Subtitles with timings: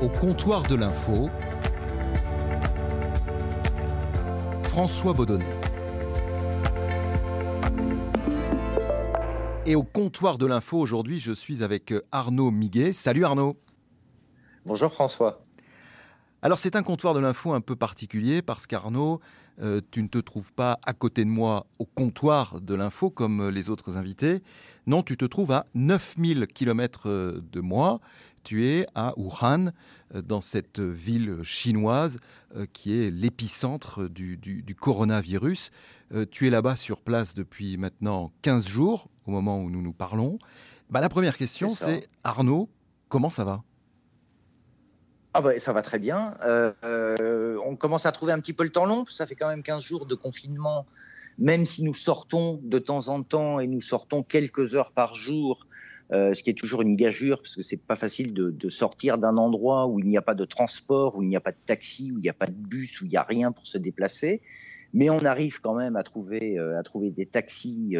[0.00, 1.28] Au comptoir de l'info,
[4.62, 5.44] François Baudonnet.
[9.66, 12.94] Et au comptoir de l'info, aujourd'hui, je suis avec Arnaud Miguet.
[12.94, 13.58] Salut Arnaud.
[14.64, 15.44] Bonjour François.
[16.40, 19.20] Alors c'est un comptoir de l'info un peu particulier parce qu'Arnaud,
[19.60, 23.50] euh, tu ne te trouves pas à côté de moi au comptoir de l'info comme
[23.50, 24.42] les autres invités.
[24.86, 28.00] Non, tu te trouves à 9000 km euh, de moi.
[28.50, 29.70] Tu es à Wuhan,
[30.12, 32.18] euh, dans cette ville chinoise
[32.72, 35.70] qui est l'épicentre du, coronavirus.
[36.32, 40.40] tu es là-bas sur place depuis maintenant 15 jours, au moment où nous nous parlons.
[40.88, 42.68] Bah, la première question, c'est Arnaud,
[43.08, 43.62] comment ça va?
[45.32, 46.34] Ah bah, ça va très bien.
[46.44, 49.06] Euh, euh, on commence à trouver un petit peu le temps long.
[49.08, 50.86] Ça fait quand même 15 jours de confinement.
[51.38, 55.68] Même si nous sortons de temps en temps et nous sortons quelques heures par jour,
[56.12, 59.36] euh, ce qui est toujours une gageure parce que c'est pas facile de, sortir d'un
[59.36, 62.12] endroit où il n'y a pas de transport, où il n'y a pas de taxi,
[62.12, 64.42] où il n'y a pas de bus, où il n'y a rien pour se déplacer.
[64.92, 67.96] Mais on arrive quand même à trouver, à trouver des taxis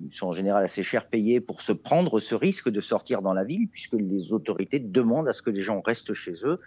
[0.00, 3.32] ils sont en général assez cher payés pour se prendre ce risque de sortir dans
[3.32, 6.60] la ville, puisque les autorités demandent à ce que les gens restent chez eux.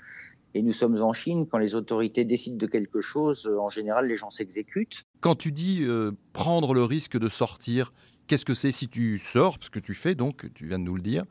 [0.55, 4.07] Et nous sommes en Chine, quand les autorités décident de quelque chose, euh, en général,
[4.07, 5.05] les gens s'exécutent.
[5.19, 7.93] Quand tu dis euh, prendre le risque de sortir,
[8.29, 10.95] qu'est-ce que c'est si tu sors, parce que tu fais donc, tu viens de nous
[10.95, 11.25] le dire,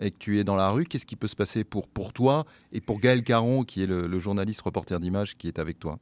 [0.00, 2.44] et que tu es dans la rue, qu'est-ce qui peut se passer pour, pour toi
[2.72, 5.98] et pour Gaël Caron, qui est le, journaliste reporter d'image qui est avec toi?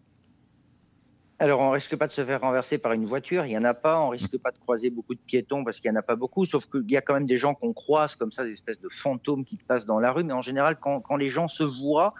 [1.41, 3.75] Alors, on risque pas de se faire renverser par une voiture, il y en a
[3.75, 4.01] pas.
[4.01, 6.45] On risque pas de croiser beaucoup de piétons parce qu'il y en a pas beaucoup.
[6.45, 8.89] Sauf qu'il y a quand même des gens qu'on croise comme ça, des espèces de
[8.89, 10.25] fantômes qui passent dans la rue.
[10.25, 12.15] Mais en général, quand, quand les gens se voient,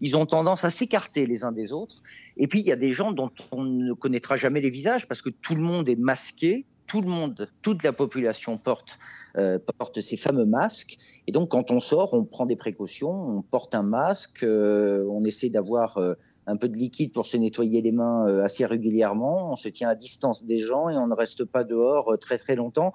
[0.00, 1.96] ils ont tendance à s'écarter les uns des autres.
[2.36, 5.20] Et puis, il y a des gens dont on ne connaîtra jamais les visages parce
[5.20, 6.64] que tout le monde est masqué.
[6.90, 8.98] Tout le monde, toute la population porte,
[9.36, 10.98] euh, porte ces fameux masques.
[11.28, 15.24] Et donc, quand on sort, on prend des précautions, on porte un masque, euh, on
[15.24, 16.14] essaie d'avoir euh,
[16.48, 19.52] un peu de liquide pour se nettoyer les mains assez régulièrement.
[19.52, 22.56] On se tient à distance des gens et on ne reste pas dehors très très
[22.56, 22.92] longtemps.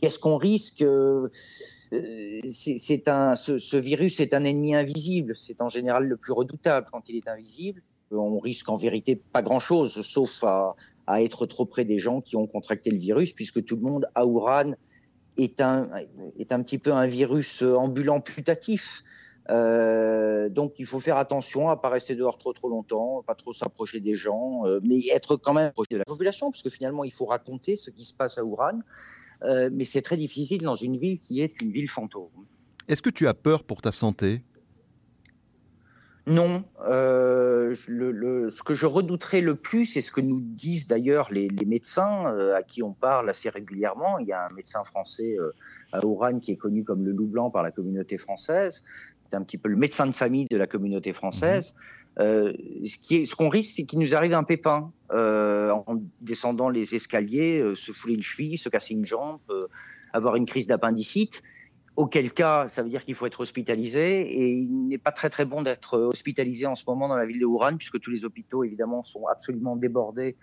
[0.00, 0.82] Qu'est-ce qu'on risque
[1.90, 5.34] c'est un, ce, virus est un ennemi invisible.
[5.36, 7.82] C'est en général le plus redoutable quand il est invisible.
[8.10, 10.74] On risque en vérité pas grand-chose, sauf à,
[11.06, 14.06] à, être trop près des gens qui ont contracté le virus, puisque tout le monde
[14.14, 14.72] à Ouran
[15.36, 15.90] est un,
[16.38, 19.02] est un petit peu un virus ambulant putatif.
[19.50, 23.52] Euh, donc il faut faire attention à pas rester dehors trop trop longtemps, pas trop
[23.52, 27.04] s'approcher des gens, euh, mais être quand même proche de la population, parce que finalement
[27.04, 28.80] il faut raconter ce qui se passe à Ouran.
[29.42, 32.30] Euh, mais c'est très difficile dans une ville qui est une ville fantôme.
[32.88, 34.42] Est-ce que tu as peur pour ta santé?
[36.26, 36.64] Non.
[36.86, 41.48] Euh, le, ce que je redouterais le plus, et ce que nous disent d'ailleurs les,
[41.48, 45.36] les, médecins euh, à qui on parle assez régulièrement, il y a un médecin français
[45.38, 45.52] euh,
[45.92, 48.82] à Ouran qui est connu comme le loup blanc par la communauté française,
[49.28, 51.74] c'est un petit peu le médecin de famille de la communauté française.
[52.20, 52.52] Euh,
[52.86, 56.94] ce qui est, ce qu'on risque, c'est qu'il nous arrive un pépin en descendant les
[56.94, 59.38] escaliers, se fouler une cheville, se casser une jambe,
[60.12, 61.42] avoir une crise d'appendicite
[61.96, 64.22] auquel cas, ça veut dire qu'il faut être hospitalisé.
[64.22, 67.40] Et il n'est pas très très bon d'être hospitalisé en ce moment dans la ville
[67.40, 70.36] de Wuhan, puisque tous les hôpitaux, évidemment, sont absolument débordés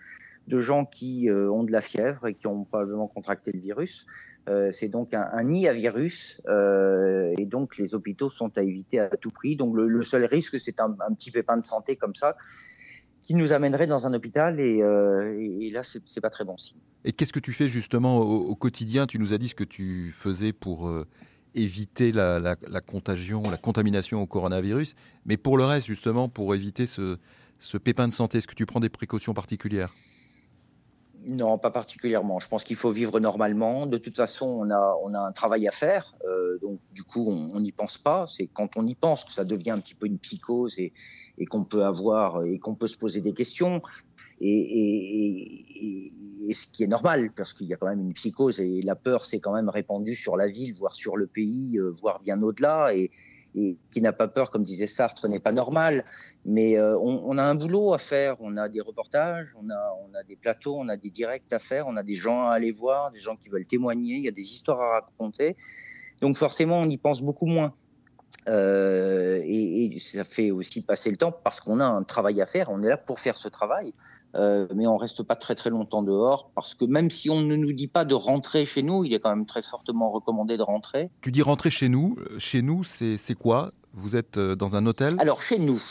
[0.48, 4.06] de gens qui euh, ont de la fièvre et qui ont probablement contracté le virus.
[4.48, 8.98] Euh, c'est donc un, nid à virus, euh, et donc les hôpitaux sont à éviter
[8.98, 9.54] à tout prix.
[9.54, 12.36] Donc le, seul risque, c'est un, petit pépin de santé comme ça
[13.20, 16.78] qui nous amènerait dans un hôpital, et, là, c'est pas très bon signe.
[17.04, 19.06] Et qu'est-ce que tu fais justement au, quotidien?
[19.06, 20.90] Tu nous as dit ce que tu faisais pour
[21.54, 24.94] éviter la, contagion, la contamination au coronavirus.
[25.26, 27.18] Mais pour le reste, justement, pour éviter ce,
[27.82, 29.92] pépin de santé, est-ce que tu prends des précautions particulières?
[31.28, 32.40] Non, pas particulièrement.
[32.40, 33.86] Je pense qu'il faut vivre normalement.
[33.86, 36.16] De toute façon, on a, on a un travail à faire.
[36.24, 38.26] Euh, donc, du coup, on n'y pense pas.
[38.28, 40.92] C'est quand on y pense que ça devient un petit peu une psychose et,
[41.48, 43.82] qu'on peut avoir et qu'on peut se poser des questions
[44.42, 46.12] et,
[46.52, 49.24] ce qui est normal, parce qu'il y a quand même une psychose et la peur
[49.24, 52.94] s'est quand même répandue sur la ville, voire sur le pays, euh, voire bien au-delà.
[52.94, 53.10] Et,
[53.90, 56.06] qui n'a pas peur, comme disait Sartre, n'est pas normal.
[56.46, 60.36] Mais euh, on, a un boulot à faire, on a des reportages, on a, des
[60.36, 63.20] plateaux, on a des directs à faire, on a des gens à aller voir, des
[63.20, 65.58] gens qui veulent témoigner, il y a des histoires à raconter.
[66.22, 67.74] Donc forcément, on y pense beaucoup moins.
[68.48, 72.70] Euh, et, ça fait aussi passer le temps parce qu'on a un travail à faire,
[72.70, 73.92] on est là pour faire ce travail.
[74.34, 77.54] Euh, mais on reste pas très très longtemps dehors parce que même si on ne
[77.54, 80.62] nous dit pas de rentrer chez nous, il est quand même très fortement recommandé de
[80.62, 81.10] rentrer.
[81.20, 82.16] Tu dis rentrer chez nous.
[82.18, 83.72] Euh, chez nous, c'est quoi?
[83.92, 85.16] Vous êtes euh, dans un hôtel?
[85.18, 85.82] Alors chez nous,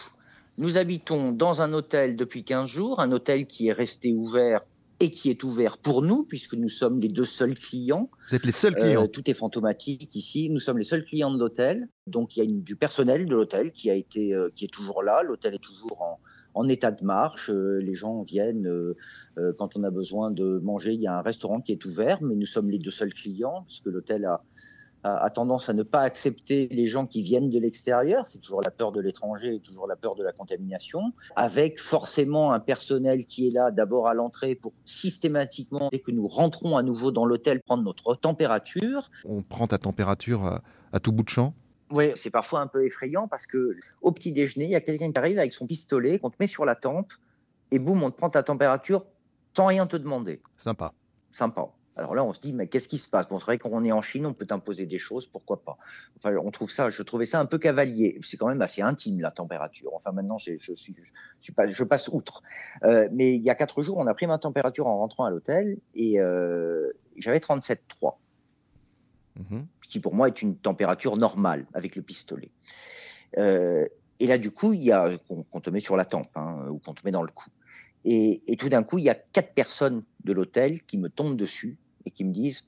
[0.57, 4.61] nous habitons dans un hôtel depuis 15 jours, un hôtel qui est resté ouvert
[4.99, 8.09] et qui est ouvert pour nous, puisque nous sommes les deux seuls clients.
[8.29, 10.49] Vous êtes les seuls clients Tout est fantomatique ici.
[10.49, 11.89] Nous sommes les seuls clients de l'hôtel.
[12.05, 15.23] Donc il y a du personnel de l'hôtel qui, a été, qui est toujours là.
[15.23, 16.19] L'hôtel est toujours en,
[16.53, 17.49] en état de marche.
[17.49, 18.69] les gens viennent
[19.57, 20.93] quand on a besoin de manger.
[20.93, 23.63] Il y a un restaurant qui est ouvert, mais nous sommes les deux seuls clients,
[23.67, 24.27] puisque l'hôtel
[25.03, 28.71] a tendance à ne pas accepter les gens qui viennent de l'extérieur, c'est toujours la
[28.71, 33.51] peur de l'étranger toujours la peur de la contamination, avec forcément un personnel qui est
[33.51, 37.83] là d'abord à l'entrée pour systématiquement, dès que nous rentrons à nouveau dans l'hôtel, prendre
[37.83, 39.09] notre température.
[39.25, 40.61] On prend ta température
[40.91, 41.53] à, tout bout de champ?
[41.91, 45.11] Oui, c'est parfois un peu effrayant parce que au petit déjeuner, il y a quelqu'un
[45.11, 47.11] qui arrive avec son pistolet, qu'on te met sur la tempe,
[47.71, 49.05] et boum, on te prend ta température
[49.55, 50.41] sans rien te demander.
[50.57, 50.93] Sympa.
[51.31, 51.69] Sympa.
[51.97, 53.27] Alors là, on se dit, mais qu'est-ce qui se passe?
[53.27, 55.77] Bon, c'est vrai qu'on est en Chine, on peut imposer des choses, pourquoi pas?
[56.17, 58.19] Enfin, on trouve ça, je trouvais ça un peu cavalier.
[58.23, 59.93] C'est quand même assez intime la température.
[59.93, 60.95] Enfin, maintenant, je, je suis,
[61.41, 62.43] je, pas, je passe outre.
[62.83, 65.29] Euh, mais il y a quatre jours, on a pris ma température en rentrant à
[65.29, 68.15] l'hôtel et euh, j'avais 37,3.
[69.37, 69.61] Mmh
[69.91, 72.49] qui pour moi est une température normale avec le pistolet.
[73.37, 73.85] Euh,
[74.19, 76.79] et là, du coup, il y a qu'on te met sur la tempe hein, ou
[76.79, 77.49] qu'on te met dans le cou.
[78.05, 81.77] Et, tout d'un coup, il y a quatre personnes de l'hôtel qui me tombent dessus
[82.05, 82.65] et qui me disent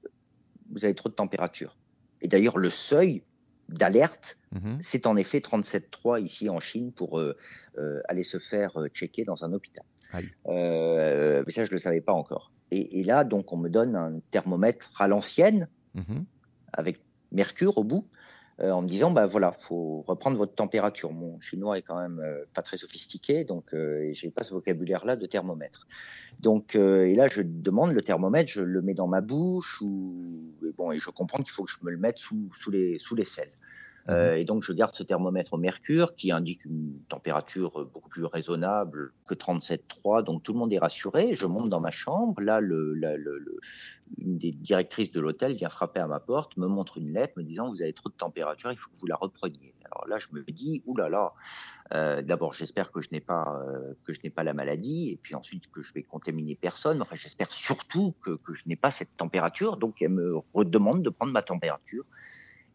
[0.70, 1.78] Vous avez trop de température.
[2.22, 3.24] Et d'ailleurs, le seuil
[3.70, 4.78] d'alerte, mhm.
[4.82, 7.38] c'est en effet 37,3 ici en Chine pour euh,
[7.78, 9.86] euh, aller se faire checker dans un hôpital.
[10.14, 12.52] mais ça, je ne le savais pas encore.
[12.72, 16.26] Et, là, donc, on me donne un thermomètre à l'ancienne, mhm.
[16.74, 17.00] Avec
[17.32, 18.08] mercure au bout,
[18.60, 21.12] euh, en me disant bah voilà, faut reprendre votre température.
[21.12, 25.16] Mon chinois est quand même euh, pas très sophistiqué, donc euh, j'ai pas ce vocabulaire-là
[25.16, 25.88] de thermomètre.
[26.40, 30.72] Donc et là je demande le thermomètre, je le mets dans ma bouche ou et
[30.72, 33.16] bon et je comprends qu'il faut que je me le mette sous, sous les sous
[33.16, 33.52] les selles.
[34.10, 34.38] Euh, mhm.
[34.38, 39.14] et donc, je garde ce thermomètre au mercure qui indique une température beaucoup plus raisonnable
[39.26, 40.24] que 37,3.
[40.24, 41.34] Donc, tout le monde est rassuré.
[41.34, 42.42] Je monte dans ma chambre.
[42.42, 47.34] Là, une des directrices de l'hôtel vient frapper à ma porte, me montre une lettre
[47.38, 49.74] me disant Vous avez trop de température, il faut que vous la repreniez.
[49.86, 51.34] Alors là, je me dis Ouh là là,
[51.94, 55.20] euh, d'abord, j'espère que je n'ai pas euh, que je n'ai pas la maladie, et
[55.22, 57.02] puis ensuite que je vais contaminer personne.
[57.02, 59.78] Enfin, j'espère surtout que, que je n'ai pas cette température.
[59.78, 62.06] Donc, elle me redemande de prendre ma température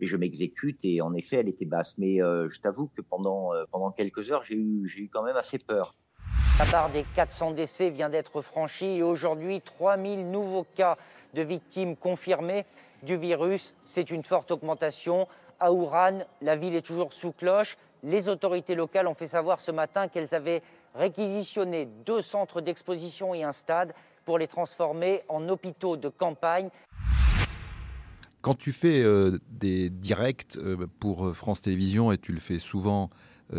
[0.00, 0.84] et je m'exécute.
[0.84, 1.96] Et en effet, elle était basse.
[1.98, 5.22] Mais euh, je t'avoue que pendant, euh, pendant quelques heures, j'ai eu, j'ai eu quand
[5.22, 5.94] même assez peur.
[6.58, 10.96] La barre des 400 décès vient d'être franchie et aujourd'hui, 3000 nouveaux cas
[11.34, 12.64] de victimes confirmées
[13.04, 13.74] du virus.
[13.84, 15.28] C'est une forte augmentation.
[15.60, 17.76] À Ouran, la ville est toujours sous cloche.
[18.02, 20.62] Les autorités locales ont fait savoir ce matin qu'elles avaient
[20.94, 23.94] réquisitionné deux centres d'exposition et un stade
[24.24, 26.70] pour les transformer en hôpitaux de campagne.
[28.40, 32.58] Quand tu fais euh, des directs euh, pour euh, France Télévisions, et tu le fais
[32.58, 33.10] souvent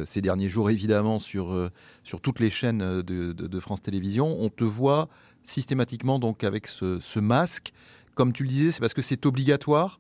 [0.06, 1.72] ces derniers jours, évidemment, sur,
[2.04, 5.10] sur toutes les chaînes de, France Télévisions, on te voit
[5.44, 7.74] systématiquement donc avec ce, masque.
[8.14, 10.00] Comme tu le disais, c'est parce que c'est obligatoire?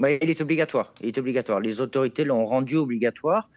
[0.00, 0.92] Oui, il est obligatoire.
[1.00, 1.60] Il est obligatoire.
[1.60, 3.48] Les autorités l'ont rendu obligatoire.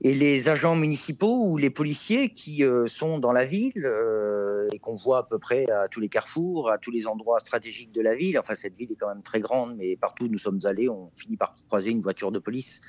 [0.00, 3.86] Et les agents municipaux ou les policiers qui sont dans la ville
[4.72, 7.92] et qu'on voit à peu près à tous les carrefours, à tous les endroits stratégiques
[7.92, 10.38] de la ville, enfin cette ville est quand même très grande, mais partout où nous
[10.38, 12.80] sommes allés, on finit par croiser une voiture de police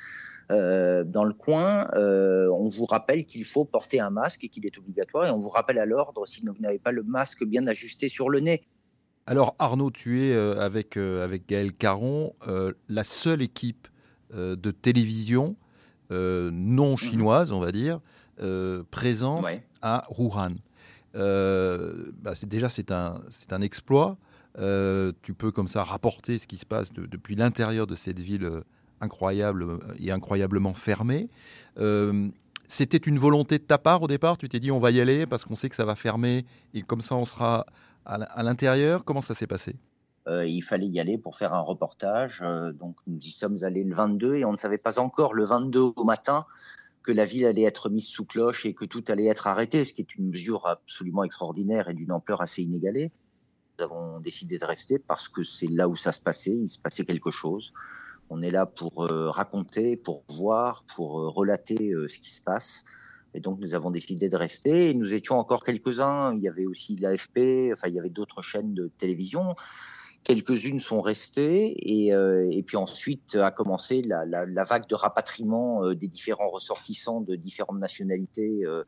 [0.51, 1.87] euh, dans le coin.
[1.95, 5.49] on vous rappelle qu'il faut porter un masque et qu'il est obligatoire et on vous
[5.49, 8.67] rappelle à l'ordre si vous n'avez pas le masque bien ajusté sur le nez.
[9.25, 12.33] Alors Arnaud, tu es avec, avec Gaël Caron
[12.87, 13.87] la seule équipe
[14.33, 15.55] de télévision
[16.11, 16.97] euh, non mhm.
[16.97, 17.99] chinoise, on va dire,
[18.39, 19.45] euh, présente
[19.81, 20.55] à Wuhan.
[21.17, 23.21] Euh, bah, déjà, c'est un,
[23.61, 24.17] exploit.
[24.55, 28.61] tu peux comme ça rapporter ce qui se passe depuis l'intérieur de cette ville
[29.01, 31.29] incroyable et incroyablement fermée.
[32.67, 34.37] C'était une volonté de ta part au départ?
[34.37, 36.81] Tu t'es dit on va y aller parce qu'on sait que ça va fermer et
[36.81, 37.65] comme ça on sera
[38.05, 39.05] à l'intérieur?
[39.05, 39.75] Comment ça s'est passé?
[40.27, 42.41] Euh, il fallait y aller pour faire un reportage.
[42.43, 45.45] Euh, donc nous y sommes allés le 22 et on ne savait pas encore le
[45.45, 46.45] 22 au matin
[47.07, 49.93] que la ville allait être mise sous cloche et que tout allait être arrêté, ce
[49.93, 53.13] qui est une mesure absolument extraordinaire et d'une ampleur assez inégalée.
[53.79, 56.77] Nous avons décidé de rester parce que c'est là où ça se passait, il se
[56.77, 57.71] passait quelque chose.
[58.29, 62.83] On est là pour euh, raconter, pour voir, pour relater ce qui se passe.
[63.33, 64.93] Et donc nous avons décidé de rester.
[64.93, 66.35] Nous étions encore quelques-uns.
[66.35, 69.55] Il y avait aussi l'AFP, enfin il y avait d'autres chaînes de télévision.
[70.27, 74.25] Quelques-unes sont restées et, euh, et, puis ensuite a commencé la,
[74.65, 78.83] vague de rapatriement euh, des différents ressortissants de différentes nationalités euh,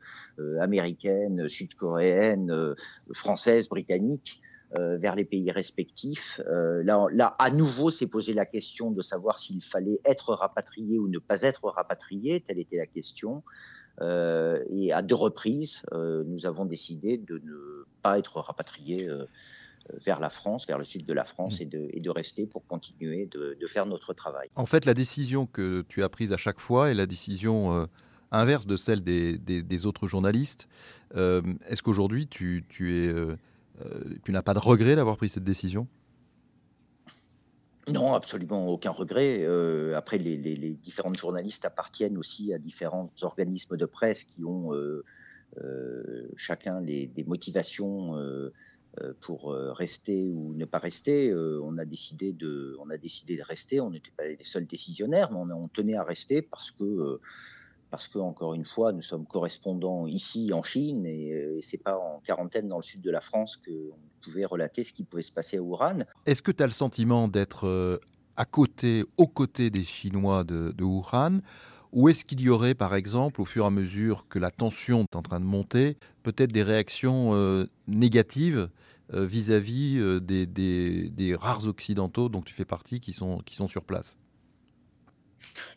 [0.60, 2.74] américaines, sud-coréennes,
[3.14, 4.42] françaises, britanniques.
[4.76, 6.40] vers les pays respectifs.
[6.46, 11.18] là, à nouveau, s'est posé la question de savoir s'il fallait être rapatrié ou ne
[11.18, 12.40] pas être rapatrié.
[12.40, 13.42] Telle était la question.
[14.00, 19.08] et à deux reprises, nous avons décidé de ne pas être rapatriés
[20.04, 21.62] vers la France, vers le sud de la France, mmh.
[21.62, 24.48] et, de, rester pour continuer de, faire notre travail.
[24.56, 27.88] En fait, la décision que tu as prise à chaque fois est la décision
[28.30, 30.68] inverse de celle des, autres journalistes.
[31.14, 33.12] Est-ce qu'aujourd'hui, tu, tu,
[34.24, 35.88] tu n'as pas de regret d'avoir pris cette décision?
[37.90, 39.38] Non, absolument aucun regret.
[39.40, 40.36] Euh, après, les,
[40.74, 45.04] différents journalistes appartiennent aussi à différents organismes de presse qui ont euh,
[45.58, 48.14] euh, chacun des motivations
[49.20, 51.34] pour rester ou ne pas rester.
[51.34, 53.80] on, a décidé de, on a décidé de rester.
[53.80, 57.20] On n'était pas les seuls décisionnaires, mais on, tenait à rester parce que
[57.90, 61.98] parce que encore une fois, nous sommes correspondants ici en Chine et, et c'est pas
[61.98, 65.32] en quarantaine dans le sud de la France qu'on pouvait relater ce qui pouvait se
[65.32, 66.04] passer à Wuhan.
[66.26, 67.98] Est-ce que tu as le sentiment d'être euh,
[68.36, 71.40] à côté, aux côtés des Chinois de, Wuhan?
[71.92, 75.02] Ou est-ce qu'il y aurait, par exemple, au fur et à mesure que la tension
[75.02, 78.68] est en train de monter, peut-être des réactions euh, négatives
[79.12, 84.16] euh, vis-à-vis des, des, rares occidentaux dont tu fais partie qui sont, sur place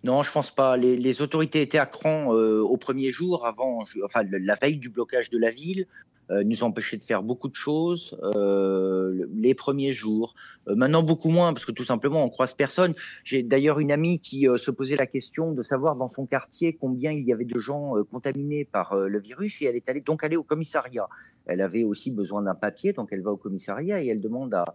[0.03, 0.77] non, je pense pas.
[0.77, 3.83] Les, autorités étaient à cran euh, au premier jour, avant,
[4.21, 6.12] la veille du blocage de la ville, euh,
[6.43, 10.35] nous empêchaient de faire beaucoup de choses euh, les premiers jours.
[10.67, 12.95] maintenant beaucoup moins parce que tout simplement on croise personne.
[13.23, 17.11] J'ai d'ailleurs une amie qui se posait la question de savoir dans son quartier combien
[17.11, 20.37] il y avait de gens contaminés par le virus et elle est allée donc allée
[20.37, 21.07] au commissariat.
[21.45, 24.65] Elle avait aussi besoin d'un papier donc elle va au commissariat et elle demande à,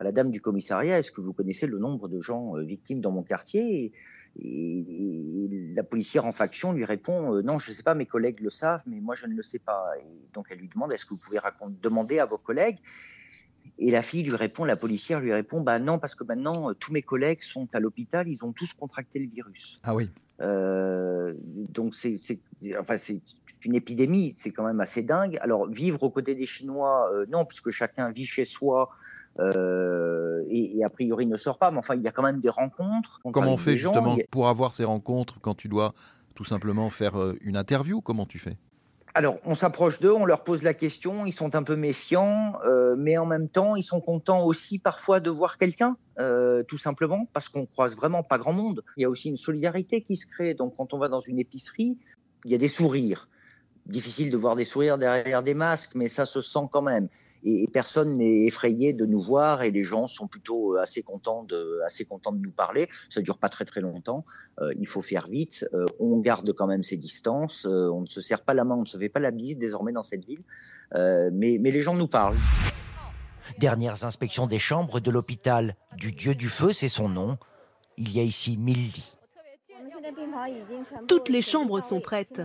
[0.00, 3.22] la dame du commissariat est-ce que vous connaissez le nombre de gens victimes dans mon
[3.22, 3.92] quartier?
[4.40, 8.50] La policière en faction lui répond euh, Non, je ne sais pas, mes collègues le
[8.50, 9.92] savent, mais moi je ne le sais pas.
[10.00, 11.38] Et donc elle lui demande Est-ce que vous pouvez
[11.82, 12.78] demander à vos collègues?
[13.78, 16.74] Et la fille lui répond La policière lui répond Bah non, parce que maintenant euh,
[16.74, 19.80] tous mes collègues sont à l'hôpital, ils ont tous contracté le virus.
[19.82, 20.10] Ah oui.
[20.40, 22.16] Euh, donc c'est
[22.78, 22.94] enfin,
[23.64, 25.38] une épidémie, c'est quand même assez dingue.
[25.40, 28.90] Alors vivre aux côtés des Chinois, non, puisque chacun vit chez soi.
[29.40, 31.70] Euh, et, a priori ne sort pas.
[31.70, 33.20] Mais enfin, il y a quand même des rencontres.
[33.32, 35.94] Comment on fait justement pour avoir ces rencontres quand tu dois
[36.34, 38.56] tout simplement faire euh, une interview Comment tu fais?
[39.14, 42.94] Alors, on s'approche d'eux, on leur pose la question, ils sont un peu méfiants, euh,
[42.96, 45.96] mais en même temps, ils sont contents aussi parfois de voir quelqu'un,
[46.68, 48.84] tout simplement, parce qu'on croise vraiment pas grand monde.
[48.96, 50.54] Il y a aussi une solidarité qui se crée.
[50.54, 51.98] Donc, quand on va dans une épicerie,
[52.44, 53.28] il y a des sourires.
[53.86, 57.08] Difficile de voir des sourires derrière des masques, mais ça se sent quand même
[57.44, 61.44] et, personne n'est effrayé de nous voir et les gens sont plutôt euh, assez contents
[61.44, 62.88] de, assez contents de nous parler.
[63.10, 64.24] Ça dure pas très très longtemps.
[64.60, 65.66] Euh, il faut faire vite.
[65.74, 67.66] Euh, on garde quand même ses distances.
[67.66, 69.92] on ne se serre pas la main, on ne se fait pas la bise désormais
[69.92, 70.42] dans cette ville.
[70.94, 72.36] mais, mais les gens nous parlent.
[73.58, 77.38] Dernières inspections des chambres de l'hôpital du Dieu du Feu, c'est son nom.
[77.96, 79.17] Il y a ici mille lits.
[81.06, 82.42] Toutes les chambres sont prêtes.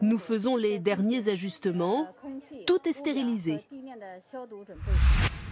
[0.00, 2.06] Nous faisons les derniers ajustements.
[2.66, 3.64] Tout est stérilisé.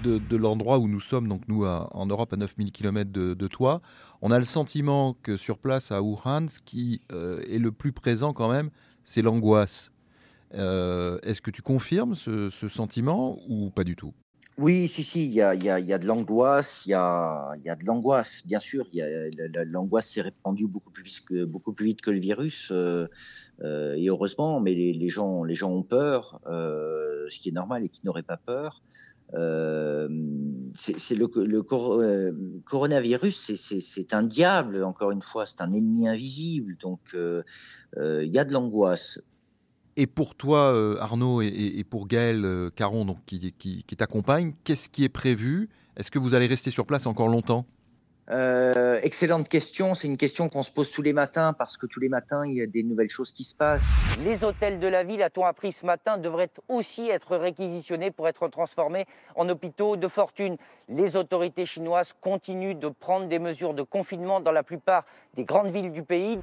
[0.02, 3.80] De, l'endroit où nous sommes, donc nous en Europe à 9000 km de, toi,
[4.22, 7.92] on a le sentiment que sur place à Wuhan, ce qui euh, est le plus
[7.92, 8.70] présent quand même,
[9.04, 9.92] c'est l'angoisse.
[10.54, 14.14] Euh, est-ce que tu confirmes ce sentiment ou pas du tout?
[14.58, 18.86] Oui, si, si, il y a, de l'angoisse, il y a, de l'angoisse, bien sûr.
[19.66, 23.06] L'angoisse s'est répandue beaucoup plus vite que, beaucoup plus vite que le virus, euh,
[23.62, 27.84] euh, et heureusement, mais les, gens, les gens ont peur, euh, ce qui est normal
[27.84, 28.82] et qui n'auraient pas peur.
[29.32, 31.62] C'est le,
[32.64, 38.44] coronavirus, c'est un diable, encore une fois, c'est un ennemi invisible, donc il y a
[38.46, 39.18] de l'angoisse.
[39.98, 44.90] Et pour toi, euh, Arnaud, et, pour Gaël euh, Caron, donc, qui, qui, t'accompagne, qu'est-ce
[44.90, 45.70] qui est prévu?
[45.96, 47.64] Est-ce que vous allez rester sur place encore longtemps?
[48.28, 49.94] Euh, excellente question.
[49.94, 52.56] C'est une question qu'on se pose tous les matins parce que tous les matins, il
[52.56, 53.84] y a des nouvelles choses qui se passent.
[54.22, 58.48] Les hôtels de la ville, a-t-on appris ce matin, devraient aussi être réquisitionnés pour être
[58.48, 60.56] transformés en hôpitaux de fortune.
[60.90, 65.70] Les autorités chinoises continuent de prendre des mesures de confinement dans la plupart des grandes
[65.70, 66.38] villes du pays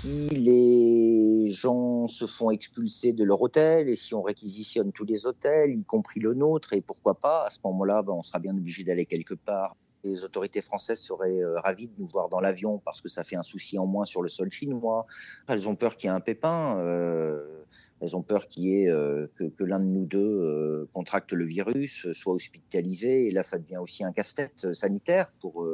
[0.00, 5.26] si les gens se font expulser de leur hôtel et si on réquisitionne tous les
[5.26, 8.56] hôtels, y compris le nôtre, et pourquoi pas, à ce moment-là, ben, on sera bien
[8.56, 9.76] obligé d'aller quelque part.
[10.04, 13.36] Les autorités françaises seraient euh, ravies de nous voir dans l'avion parce que ça fait
[13.36, 15.06] un souci en moins sur le sol chinois.
[15.48, 16.78] Elles ont peur qu'il y ait un pépin.
[16.78, 17.64] Euh,
[18.00, 22.06] elles ont peur qu'il y ait euh, que, l'un de nous deux contracte le virus,
[22.12, 23.26] soit hospitalisé.
[23.26, 25.66] Et là, ça devient aussi un casse-tête sanitaire pour,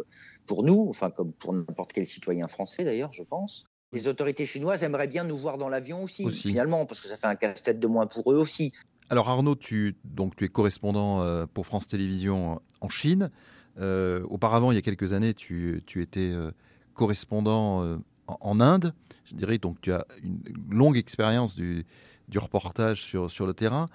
[0.46, 4.82] pour nous, enfin comme pour n'importe quel citoyen français d'ailleurs, je pense les autorités chinoises
[4.82, 7.86] aimeraient bien nous voir dans l'avion aussi, finalement, parce que ça fait un casse-tête de
[7.86, 8.72] moins pour eux aussi.
[9.10, 13.30] Alors Arnaud, tu, donc, tu es correspondant euh, pour France Télévisions en Chine.
[13.78, 16.50] Euh, auparavant, il y a quelques années, tu, tu étais euh,
[16.94, 18.94] correspondant en, Inde.
[19.24, 21.84] Je dirais donc tu as une longue expérience du,
[22.28, 23.88] du reportage sur, sur le terrain.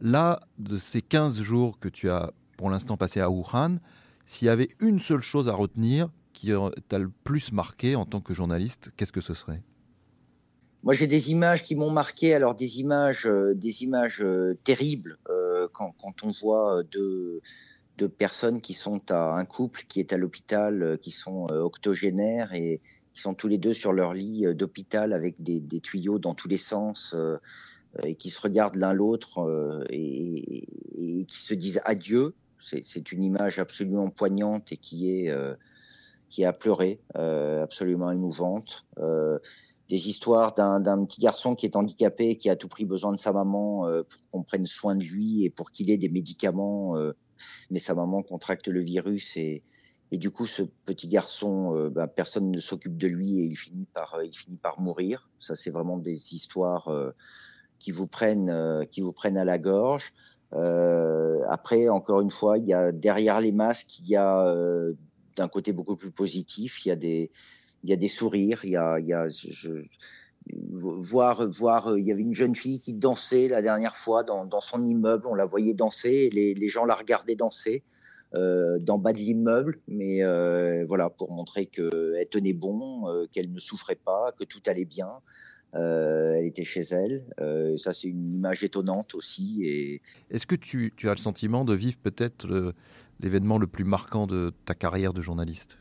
[0.00, 3.78] Là, de ces 15 jours que tu as pour l'instant passé à Wuhan,
[4.26, 6.08] s'il y avait une seule chose à retenir
[6.38, 6.52] qui
[6.88, 9.60] t'a le plus marqué en tant que journaliste, qu'est-ce que ce serait?
[10.84, 12.32] Moi, j'ai des images qui m'ont marqué.
[12.32, 15.92] Alors, des images, euh, des images euh, terribles euh, quand,
[16.22, 17.40] on voit deux,
[18.16, 22.80] personnes qui sont à un couple qui est à l'hôpital, qui sont octogénaires et
[23.12, 26.58] qui sont tous les deux sur leur lit d'hôpital avec des, tuyaux dans tous les
[26.58, 27.16] sens
[28.04, 30.68] et qui se regardent l'un l'autre et,
[31.26, 32.34] qui se disent adieu.
[32.60, 35.34] C'est une image absolument poignante et qui est
[36.28, 38.84] qui a pleuré, absolument émouvante
[39.88, 43.32] des histoires d'un petit garçon qui est handicapé, qui a tout prix besoin de sa
[43.32, 46.96] maman euh, pour qu'on prenne soin de lui et pour qu'il ait des médicaments.
[46.96, 47.12] Euh,
[47.70, 49.62] mais sa maman contracte le virus et,
[50.12, 53.56] et du coup, ce petit garçon, euh, ben, personne ne s'occupe de lui et il
[53.56, 55.30] finit par, il finit par mourir.
[55.40, 56.90] Ça, c'est vraiment des histoires
[57.78, 60.12] qui vous prennent, qui vous prennent à la gorge.
[60.52, 64.54] après, encore une fois, il y a derrière les masques, il y a
[65.38, 67.30] d'un côté beaucoup plus positif, il y a des
[67.84, 69.84] il y a des sourires, il y a, il y a je,
[70.52, 74.82] voir, voir, il y avait une jeune fille qui dansait la dernière fois dans, son
[74.82, 77.82] immeuble, on la voyait danser, les, gens la regardaient danser
[78.34, 83.52] euh, d'en bas de l'immeuble, mais euh, voilà, pour montrer qu'elle tenait bon, euh, qu'elle
[83.52, 85.10] ne souffrait pas, que tout allait bien.
[85.74, 87.24] Euh, elle était chez elle.
[87.40, 89.64] Euh, ça, c'est une image étonnante aussi.
[89.64, 90.00] Et...
[90.30, 92.74] Est-ce que tu, tu, as le sentiment de vivre peut-être
[93.20, 95.78] l'événement le plus marquant de ta carrière de journaliste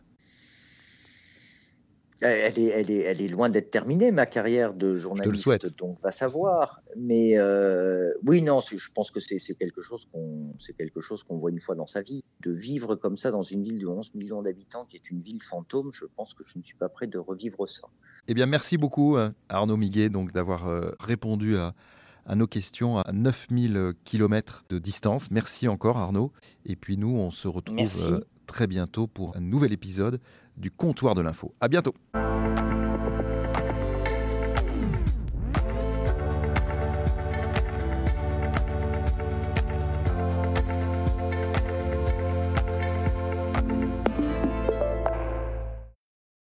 [2.21, 6.11] elle est, elle, est, elle est loin d'être terminée, ma carrière de journaliste, donc va
[6.11, 6.81] savoir.
[6.95, 11.51] Mais euh, oui, non, je pense que c'est quelque chose qu'on quelque chose qu'on voit
[11.51, 12.23] une fois dans sa vie.
[12.41, 15.41] De vivre comme ça dans une ville de 11 millions d'habitants, qui est une ville
[15.43, 17.87] fantôme, je pense que je ne suis pas prêt de revivre ça.
[18.27, 21.75] Eh bien, merci beaucoup euh, Arnaud Miguet donc d'avoir euh, répondu à,
[22.27, 25.31] à nos questions à 9000 km de distance.
[25.31, 26.31] Merci encore Arnaud.
[26.65, 30.19] Et puis nous, on se retrouve très bientôt pour un nouvel épisode
[30.57, 31.53] du comptoir de l'info.
[31.61, 31.95] À bientôt.